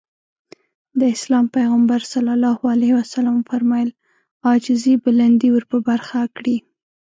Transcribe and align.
د 0.99 1.01
اسلام 1.15 1.45
پيغمبر 1.57 1.99
ص 2.11 2.13
وفرمايل 3.37 3.89
عاجزي 4.47 4.93
بلندي 5.03 5.49
ورپه 5.51 5.77
برخه 5.89 6.19
کړي. 6.35 6.57